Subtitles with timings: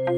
[0.00, 0.08] Xin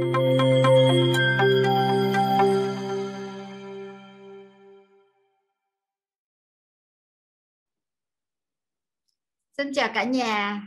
[9.75, 10.62] chào cả nhà.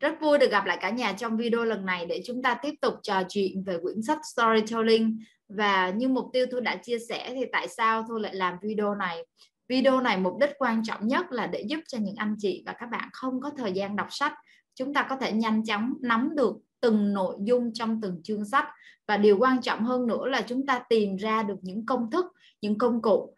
[0.00, 2.74] Rất vui được gặp lại cả nhà trong video lần này để chúng ta tiếp
[2.80, 5.18] tục trò chuyện về quyển sách Storytelling
[5.48, 8.94] và như mục tiêu tôi đã chia sẻ thì tại sao tôi lại làm video
[8.94, 9.26] này?
[9.68, 12.72] Video này mục đích quan trọng nhất là để giúp cho những anh chị và
[12.78, 14.32] các bạn không có thời gian đọc sách,
[14.74, 18.64] chúng ta có thể nhanh chóng nắm được từng nội dung trong từng chương sách.
[19.06, 22.26] Và điều quan trọng hơn nữa là chúng ta tìm ra được những công thức,
[22.60, 23.34] những công cụ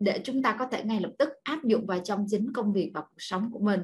[0.00, 2.90] để chúng ta có thể ngay lập tức áp dụng vào trong chính công việc
[2.94, 3.80] và cuộc sống của mình.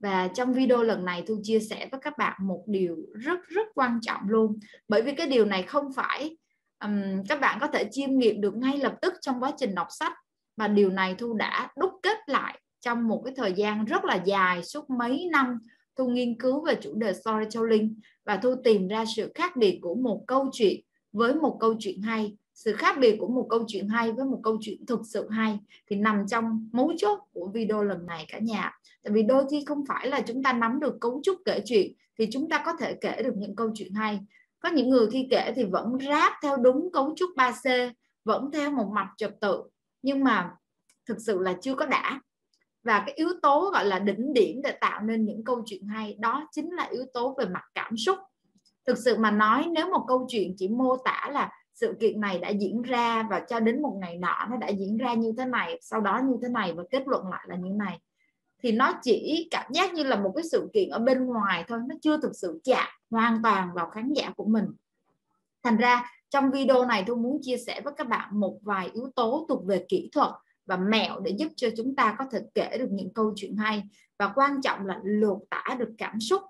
[0.00, 3.66] Và trong video lần này thu chia sẻ với các bạn một điều rất rất
[3.74, 4.58] quan trọng luôn.
[4.88, 6.36] Bởi vì cái điều này không phải
[6.84, 9.86] um, các bạn có thể chiêm nghiệm được ngay lập tức trong quá trình đọc
[9.90, 10.12] sách.
[10.56, 14.22] Mà điều này thu đã đúc kết lại trong một cái thời gian rất là
[14.24, 15.58] dài suốt mấy năm
[15.96, 19.94] thu nghiên cứu về chủ đề storytelling và thu tìm ra sự khác biệt của
[19.94, 20.80] một câu chuyện
[21.12, 22.36] với một câu chuyện hay.
[22.54, 25.58] Sự khác biệt của một câu chuyện hay với một câu chuyện thực sự hay
[25.86, 28.72] thì nằm trong mấu chốt của video lần này cả nhà.
[29.02, 31.92] Tại vì đôi khi không phải là chúng ta nắm được cấu trúc kể chuyện
[32.18, 34.20] thì chúng ta có thể kể được những câu chuyện hay.
[34.60, 37.90] Có những người khi kể thì vẫn ráp theo đúng cấu trúc 3C
[38.24, 39.62] vẫn theo một mạch trật tự.
[40.02, 40.50] Nhưng mà
[41.08, 42.20] thực sự là chưa có đã
[42.82, 46.16] và cái yếu tố, gọi là, đỉnh điểm để tạo nên những câu chuyện hay,
[46.18, 48.18] đó chính là yếu tố về mặt cảm xúc.
[48.86, 52.38] Thực sự mà nói, nếu một câu chuyện chỉ mô tả là sự kiện này
[52.38, 55.44] đã diễn ra và cho đến một ngày nọ nó đã diễn ra như thế
[55.44, 57.98] này, sau đó như thế này và kết luận lại là như này,
[58.62, 61.78] thì nó chỉ cảm giác như là một cái sự kiện ở bên ngoài thôi,
[61.88, 64.66] nó chưa thực sự chạm hoàn toàn vào khán giả của mình.
[65.62, 69.10] Thành ra, trong video này tôi muốn chia sẻ với các bạn một vài yếu
[69.16, 70.30] tố thuộc về kỹ thuật
[70.66, 73.82] và mẹo để giúp cho chúng ta có thể kể được những câu chuyện hay.
[74.18, 76.42] Và quan trọng là lột tả được cảm xúc.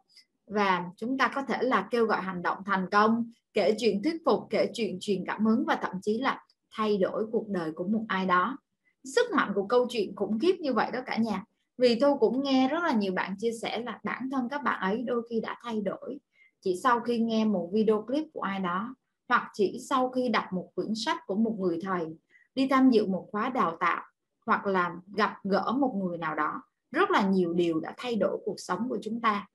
[0.47, 4.17] Và chúng ta có thể là kêu gọi hành động thành công, kể chuyện thuyết
[4.25, 7.85] phục, kể chuyện truyền cảm hứng và thậm chí là thay đổi cuộc đời của
[7.85, 8.59] một ai đó.
[9.05, 11.45] Sức mạnh của câu chuyện khủng khiếp như vậy đó cả nhà.
[11.79, 14.81] Vì tôi cũng nghe rất là nhiều bạn chia sẻ là bản thân các bạn
[14.81, 16.19] ấy đôi khi đã thay đổi
[16.63, 18.95] chỉ sau khi nghe một video clip của ai đó,
[19.29, 22.07] hoặc chỉ sau khi đọc một quyển sách của một người thầy,
[22.55, 24.03] đi tham dự một khóa đào tạo
[24.47, 28.39] hoặc là gặp gỡ một người nào đó, rất là nhiều điều đã thay đổi
[28.45, 29.47] cuộc sống của chúng ta.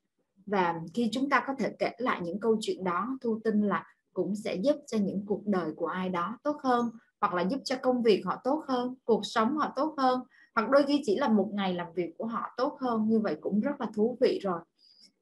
[0.45, 3.85] Và khi chúng ta có thể kể lại những câu chuyện đó, thu tin là
[4.13, 7.61] cũng sẽ giúp cho những cuộc đời của ai đó tốt hơn, hoặc là giúp
[7.63, 10.21] cho công việc họ tốt hơn, cuộc sống họ tốt hơn,
[10.55, 13.07] hoặc đôi khi chỉ là một ngày làm việc của họ tốt hơn.
[13.07, 14.59] Như vậy cũng rất là thú vị rồi.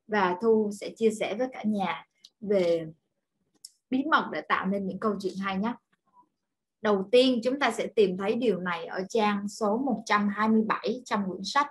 [0.08, 2.06] Và thu sẽ chia sẻ với cả nhà
[2.42, 2.88] về
[3.90, 5.74] bí mật để tạo nên những câu chuyện hay nhé
[6.86, 11.44] đầu tiên, chúng ta sẽ tìm thấy điều này ở trang số 127 trong quyển
[11.44, 11.68] sách.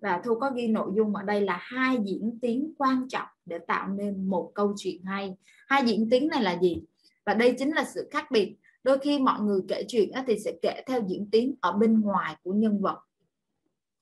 [0.00, 3.58] Và thu có ghi nội dung ở đây là hai diễn tiến quan trọng để
[3.58, 5.36] tạo nên một câu chuyện hay.
[5.68, 6.82] Hai diễn tiến này là gì?
[7.26, 8.56] Và đây chính là sự khác biệt.
[8.82, 12.36] Đôi khi mọi người kể chuyện thì sẽ kể theo diễn tiến ở bên ngoài
[12.42, 12.98] của nhân vật.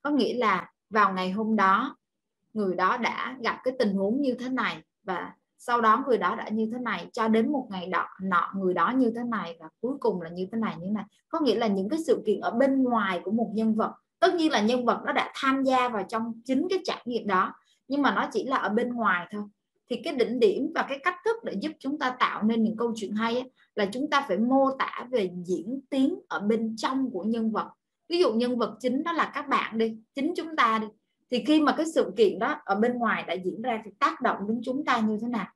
[0.02, 1.96] Có nghĩa là vào ngày hôm đó,
[2.52, 6.34] người đó đã gặp cái tình huống như thế này và sau đó người đó
[6.37, 9.56] đã như thế này cho đến một ngày đó nọ người đó như thế này
[9.60, 11.04] và cuối cùng là như thế này như thế này.
[11.28, 13.93] Có nghĩa là những cái sự kiện ở bên ngoài của một nhân vật
[14.25, 17.26] tất nhiên là nhân vật nó đã tham gia vào trong chính cái trải nghiệm
[17.26, 17.53] đó
[17.88, 19.43] nhưng mà nó chỉ là ở bên ngoài thôi.
[19.91, 22.76] Thì cái đỉnh điểm và cái cách thức để giúp chúng ta tạo nên những
[22.76, 26.76] câu chuyện hay ấy, là chúng ta phải mô tả về diễn tiến ở bên
[26.76, 27.70] trong của nhân vật.
[28.09, 30.87] Ví dụ nhân vật chính đó là các bạn đi chính chúng ta đi
[31.31, 34.21] thì khi mà cái sự kiện đó ở bên ngoài đã diễn ra thì tác
[34.21, 35.47] động đến chúng ta như thế nào?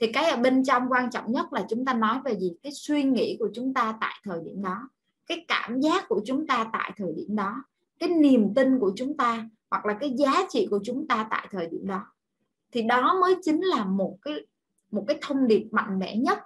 [0.00, 2.52] Thì cái ở bên trong quan trọng nhất là chúng ta nói về gì?
[2.62, 4.88] Cái suy nghĩ của chúng ta tại thời điểm đó,
[5.26, 7.64] cái cảm giác của chúng ta tại thời điểm đó,
[7.98, 11.48] cái niềm tin của chúng ta hoặc là cái giá trị của chúng ta tại
[11.50, 12.06] thời điểm đó.
[12.72, 14.34] Thì đó mới chính là một cái
[14.90, 16.38] một cái thông điệp mạnh mẽ nhất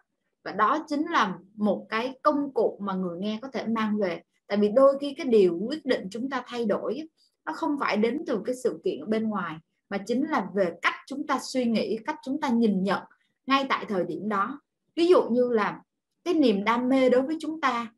[0.44, 4.22] và đó chính là một cái công cụ mà người nghe có thể mang về.
[4.46, 7.08] Tại vì đôi khi cái điều quyết định chúng ta thay đổi
[7.44, 9.56] nó không phải đến từ cái sự kiện ở bên ngoài,
[9.88, 13.02] mà chính là về cách chúng ta suy nghĩ, cách chúng ta nhìn nhận
[13.46, 14.60] ngay tại thời điểm đó.
[14.96, 15.80] Ví dụ như là
[16.24, 17.92] cái niềm đam mê đối với chúng ta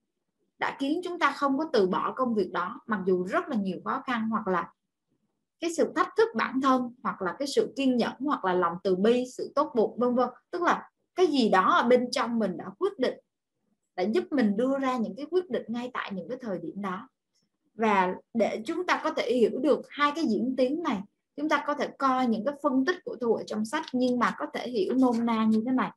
[0.58, 3.56] đã khiến chúng ta không có từ bỏ công việc đó, mặc dù rất là
[3.56, 4.72] nhiều khó khăn, hoặc là
[5.60, 8.74] cái sự thách thức bản thân, hoặc là cái sự kiên nhẫn, hoặc là lòng
[8.84, 10.28] từ bi, sự tốt bụng, vân vân.
[10.50, 13.14] Tức là cái gì đó ở bên trong mình đã quyết định,
[13.96, 16.82] đã giúp mình đưa ra những cái quyết định ngay tại những cái thời điểm
[16.82, 17.08] đó
[17.74, 20.98] và để chúng ta có thể hiểu được hai cái diễn tiến này,
[21.36, 24.18] chúng ta có thể coi những cái phân tích của thu ở trong sách, nhưng
[24.18, 25.90] mà có thể hiểu nôm na như thế này.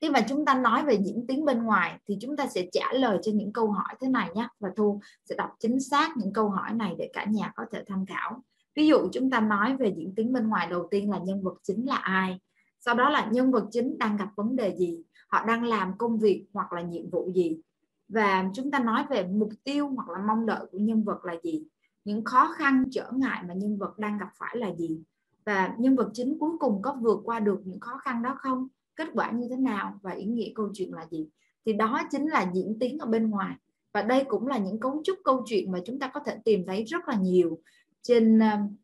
[0.00, 2.92] Khi mà chúng ta nói về diễn tiến bên ngoài thì chúng ta sẽ trả
[2.92, 4.48] lời cho những câu hỏi thế này nhé.
[4.60, 7.82] Và thu sẽ đọc chính xác những câu hỏi này để cả nhà có thể
[7.86, 8.42] tham khảo.
[8.76, 11.54] Ví dụ chúng ta nói về diễn tiến bên ngoài đầu tiên là nhân vật
[11.62, 12.40] chính là ai?
[12.80, 15.02] Sau đó là nhân vật chính đang gặp vấn đề gì?
[15.28, 17.60] Họ đang làm công việc hoặc là nhiệm vụ gì?
[18.08, 21.34] Và chúng ta nói về mục tiêu hoặc là mong đợi của nhân vật là
[21.42, 21.64] gì?
[22.04, 25.02] Những khó khăn, trở ngại mà nhân vật đang gặp phải là gì?
[25.44, 28.68] Và nhân vật chính cuối cùng có vượt qua được những khó khăn đó không?
[28.96, 29.98] Kết quả như thế nào?
[30.02, 31.28] Và ý nghĩa câu chuyện là gì?
[31.66, 33.56] Thì đó chính là diễn tiến ở bên ngoài.
[33.92, 36.64] Và đây cũng là những cấu trúc câu chuyện mà chúng ta có thể tìm
[36.66, 37.58] thấy rất là nhiều
[38.02, 38.76] trên um,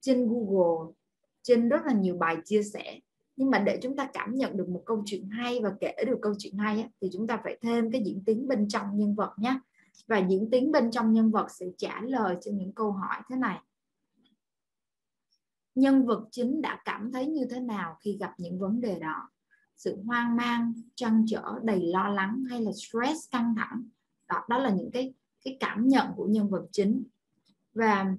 [0.00, 0.92] trên Google,
[1.42, 3.00] trên rất là nhiều bài chia sẻ
[3.38, 6.18] nhưng mà để chúng ta cảm nhận được một câu chuyện hay và kể được
[6.22, 9.34] câu chuyện hay thì chúng ta phải thêm cái diễn tiến bên trong nhân vật
[9.38, 9.58] nhé
[10.06, 13.36] và diễn tiến bên trong nhân vật sẽ trả lời cho những câu hỏi thế
[13.36, 13.58] này.
[15.74, 19.30] Nhân vật chính đã cảm thấy như thế nào khi gặp những vấn đề đó?
[19.76, 23.88] Sự hoang mang, trăn trở, đầy lo lắng hay là stress căng thẳng?
[24.28, 25.14] Đó đó là những cái
[25.44, 27.04] cái cảm nhận của nhân vật chính.
[27.74, 28.14] Và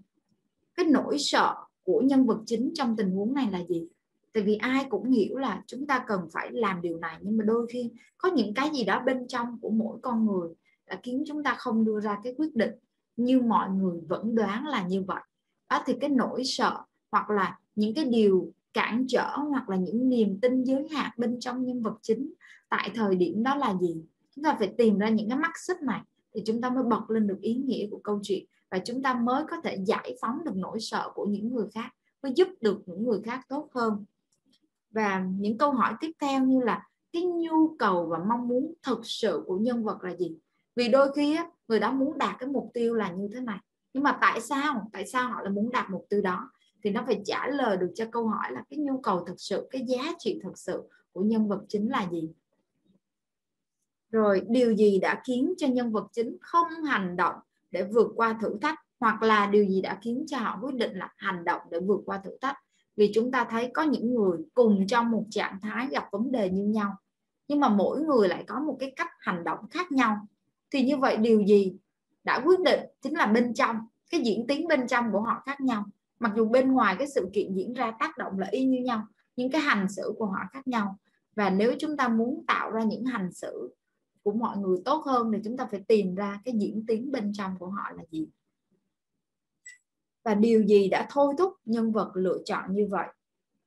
[0.76, 3.88] cái nỗi sợ của nhân vật chính trong tình huống này là gì?
[4.34, 7.46] Tại vì ai cũng hiểu là chúng ta cần phải làm điều này, nhưng mà
[7.46, 10.50] đôi khi có những cái gì đó bên trong của mỗi con người
[10.88, 12.72] đã khiến chúng ta không đưa ra cái quyết định.
[13.16, 15.22] Như mọi người vẫn đoán là như vậy.
[15.70, 16.78] Đó, thì cái nỗi sợ
[17.12, 21.40] hoặc là những cái điều cản trở hoặc là những niềm tin giới hạn bên
[21.40, 22.34] trong nhân vật chính
[22.70, 24.04] tại thời điểm đó là gì?
[24.36, 26.02] Chúng ta phải tìm ra những cái mắt xích này
[26.36, 29.14] thì chúng ta mới bật lên được ý nghĩa của câu chuyện và chúng ta
[29.14, 31.90] mới có thể giải phóng được nỗi sợ của những người khác,
[32.24, 34.06] mới giúp được những người khác tốt hơn
[34.92, 39.00] và những câu hỏi tiếp theo như là cái nhu cầu và mong muốn thực
[39.04, 40.38] sự của nhân vật là gì?
[40.76, 43.60] Vì đôi khi á, người đó muốn đạt cái mục tiêu là như thế này.
[43.94, 44.90] Nhưng mà tại sao?
[44.94, 46.52] Tại sao họ lại muốn đạt mục tiêu đó?
[46.84, 49.68] Thì nó phải trả lời được cho câu hỏi là cái nhu cầu thực sự
[49.72, 52.32] cái giá trị thực sự của nhân vật chính là gì?
[54.12, 57.36] Rồi điều gì đã khiến cho nhân vật chính không hành động
[57.72, 58.80] để vượt qua thử thách?
[59.00, 62.02] Hoặc là điều gì đã khiến cho họ quyết định là hành động để vượt
[62.06, 62.58] qua thử thách?
[63.00, 66.50] Vì chúng ta thấy có những người cùng trong một trạng thái gặp vấn đề
[66.50, 66.96] như nhau,
[67.48, 70.18] nhưng mà mỗi người lại có một cái cách hành động khác nhau.
[70.72, 71.74] Thì như vậy điều gì
[72.24, 73.78] đã quyết định chính là bên trong,
[74.12, 75.86] cái diễn tiến bên trong của họ khác nhau.
[76.20, 79.08] Mặc dù bên ngoài cái sự kiện diễn ra tác động là y như nhau,
[79.36, 80.98] nhưng cái hành xử của họ khác nhau.
[81.36, 83.76] Và nếu chúng ta muốn tạo ra những hành xử
[84.24, 87.34] của mọi người tốt hơn thì chúng ta phải tìm ra cái diễn tiến bên
[87.34, 88.28] trong của họ là gì
[90.30, 93.08] và điều gì đã thôi thúc nhân vật lựa chọn như vậy?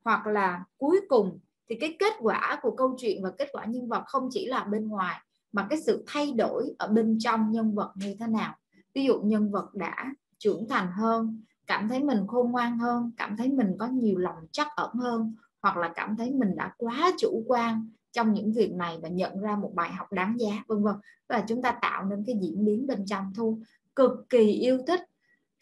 [0.05, 1.39] Hoặc là cuối cùng
[1.69, 4.65] thì cái kết quả của câu chuyện và kết quả nhân vật không chỉ là
[4.65, 5.21] bên ngoài,
[5.53, 8.55] mà cái sự thay đổi ở bên trong nhân vật như thế nào?
[8.95, 13.37] Ví dụ nhân vật đã trưởng thành hơn, cảm thấy mình khôn ngoan hơn, cảm
[13.37, 17.13] thấy mình có nhiều lòng chắc ẩn hơn, hoặc là cảm thấy mình đã quá
[17.19, 20.83] chủ quan trong những việc này và nhận ra một bài học đáng giá, vân
[20.83, 20.95] vân.
[21.29, 23.59] Và chúng ta tạo nên cái diễn biến bên trong thu.
[23.97, 25.01] Cực kỳ yêu thích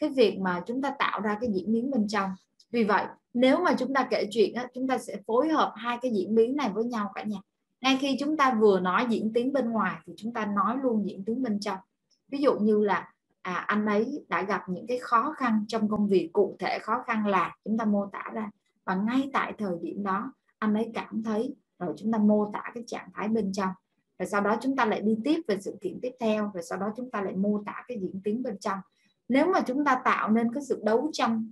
[0.01, 2.31] cái việc mà chúng ta tạo ra cái diễn biến bên trong.
[2.71, 3.05] Vì vậy
[3.35, 6.35] nếu mà chúng ta kể chuyện á, chúng ta sẽ phối hợp hai cái diễn
[6.35, 7.39] biến này với nhau cả nhà.
[7.81, 11.07] Ngay khi chúng ta vừa nói diễn tiến bên ngoài thì chúng ta nói luôn
[11.07, 11.79] diễn tiến bên trong.
[12.29, 13.13] Ví dụ như là
[13.43, 17.03] à, anh ấy đã gặp những cái khó khăn trong công việc cụ thể khó
[17.07, 18.51] khăn là chúng ta mô tả ra.
[18.85, 22.63] Và ngay tại thời điểm đó anh ấy cảm thấy rồi chúng ta mô tả
[22.75, 23.71] cái trạng thái bên trong.
[24.19, 26.79] Rồi sau đó chúng ta lại đi tiếp về sự kiện tiếp theo rồi sau
[26.79, 28.79] đó chúng ta lại mô tả cái diễn tiến bên trong
[29.31, 31.51] nếu mà chúng ta tạo nên cái sự đấu tranh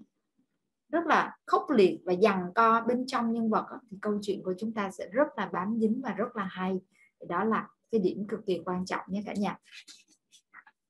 [0.93, 4.55] rất là khốc liệt và dằn co bên trong nhân vật thì câu chuyện của
[4.59, 6.81] chúng ta sẽ rất là bám dính và rất là hay.
[7.29, 9.59] Đó là cái điểm cực kỳ quan trọng nhé cả nhà.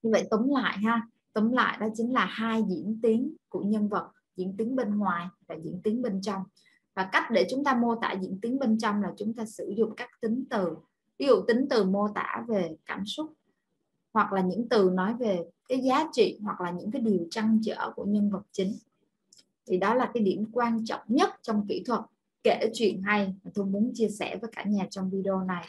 [0.02, 3.88] Như vậy tóm lại ha, tóm lại đó chính là hai diễn tiến của nhân
[3.88, 6.42] vật, diễn tiến bên ngoài và diễn tiến bên trong.
[6.94, 9.74] Và cách để chúng ta mô tả diễn tiến bên trong là chúng ta sử
[9.76, 10.76] dụng các tính từ,
[11.18, 13.32] ví dụ tính từ mô tả về cảm xúc
[14.12, 17.60] hoặc là những từ nói về cái giá trị hoặc là những cái điều trăn
[17.64, 18.78] trở của nhân vật chính.
[19.66, 22.00] Thì đó là cái điểm quan trọng nhất trong kỹ thuật
[22.42, 25.66] kể chuyện hay mà tôi muốn chia sẻ với cả nhà trong video này.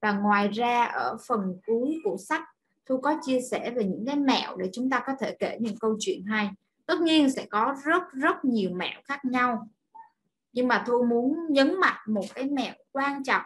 [0.00, 2.42] Và ngoài ra, ở phần cuối của sách,
[2.86, 5.76] tôi có chia sẻ về những cái mẹo để chúng ta có thể kể những
[5.80, 6.50] câu chuyện hay.
[6.86, 9.68] Tất nhiên sẽ có rất rất nhiều mẹo khác nhau.
[10.52, 13.42] Nhưng mà tôi muốn nhấn mạnh một cái mẹo quan trọng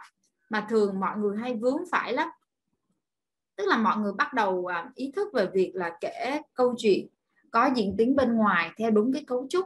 [0.49, 2.29] mà thường mọi người hay vướng phải lắm
[3.63, 7.07] tức là mọi người bắt đầu à, ý thức về việc là kể câu chuyện,
[7.51, 9.65] có diễn tiến bên ngoài theo đúng cái cấu trúc,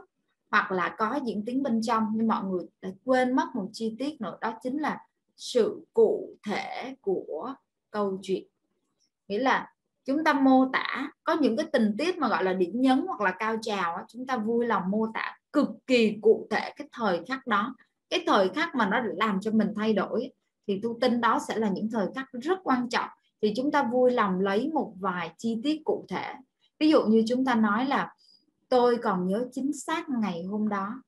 [0.50, 2.06] hoặc là có diễn tiến bên trong.
[2.14, 5.00] Nhưng mọi người đã quên mất một chi tiết nữa, đó chính là
[5.36, 7.54] sự cụ thể của
[7.90, 8.44] câu chuyện.
[9.28, 9.72] Nghĩa là
[10.04, 13.20] chúng ta mô tả, có những cái tình tiết mà gọi là điểm nhấn hoặc
[13.20, 17.20] là cao trào chúng ta vui lòng mô tả cực kỳ cụ thể cái thời
[17.28, 17.74] khắc đó.
[18.10, 20.32] Cái thời khắc mà nó làm cho mình thay đổi
[20.66, 23.08] thì tôi tin đó sẽ là những thời khắc rất quan trọng
[23.42, 26.34] thì chúng ta vui lòng lấy một vài chi tiết cụ thể.
[26.78, 28.14] Ví dụ như chúng ta nói là,
[28.68, 31.02] tôi còn nhớ chính xác ngày hôm đó.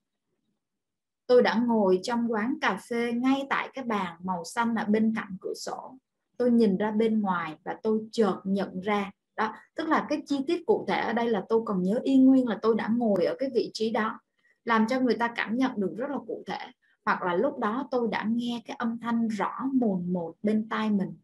[1.26, 5.12] Tôi đã ngồi trong quán cà phê ngay tại cái bàn màu xanh ở bên
[5.16, 5.98] cạnh cửa sổ.
[6.36, 9.10] Tôi nhìn ra bên ngoài và tôi chợt nhận ra.
[9.36, 12.18] Đó, tức là cái chi tiết cụ thể ở đây là tôi còn nhớ y
[12.18, 14.20] nguyên là tôi đã ngồi ở cái vị trí đó,
[14.64, 16.58] làm cho người ta cảm nhận được rất là cụ thể.
[17.04, 20.90] Hoặc là lúc đó tôi đã nghe cái âm thanh rõ mồn một bên tai
[20.90, 21.16] mình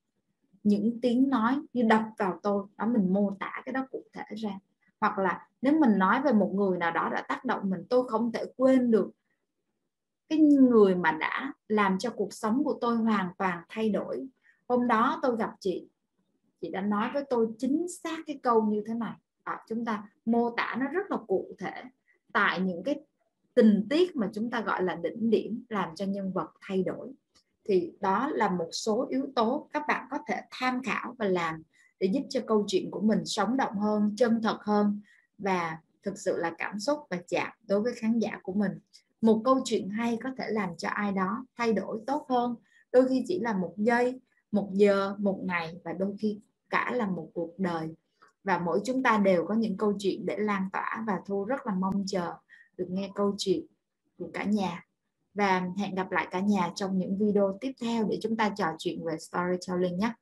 [0.67, 4.25] những tiếng nói như đập vào tôi đó mình mô tả cái đó cụ thể
[4.37, 4.59] ra.
[5.01, 8.09] Hoặc là nếu mình nói về một người nào đó đã tác động mình tôi
[8.09, 9.11] không thể quên được
[10.29, 14.27] cái người mà đã làm cho cuộc sống của tôi hoàn toàn thay đổi.
[14.69, 15.89] Hôm đó tôi gặp chị
[16.61, 19.15] chị đã nói với tôi chính xác cái câu như thế này.
[19.45, 21.83] À, chúng ta mô tả nó rất là cụ thể
[22.33, 23.01] tại những cái
[23.55, 27.13] tình tiết mà chúng ta gọi là đỉnh điểm làm cho nhân vật thay đổi
[27.69, 31.63] thì đó là một số yếu tố các bạn có thể tham khảo và làm
[32.01, 35.01] để giúp cho câu chuyện của mình sống động hơn, chân thật hơn
[35.39, 38.73] và thực sự là cảm xúc và chạm đối với khán giả của mình.
[39.21, 42.55] Một câu chuyện hay có thể làm cho ai đó thay đổi tốt hơn,
[42.93, 44.21] đôi khi chỉ là một giây,
[44.53, 47.95] một giờ, một ngày và đôi khi cả là một cuộc đời.
[48.45, 51.67] Và mỗi chúng ta đều có những câu chuyện để lan tỏa và thu rất
[51.67, 52.35] là mong chờ
[52.77, 53.67] được nghe câu chuyện
[54.19, 54.85] của cả nhà
[55.37, 58.67] và hẹn gặp lại cả nhà trong những video tiếp theo để chúng ta trò
[58.79, 60.13] chuyện về storytelling nhé.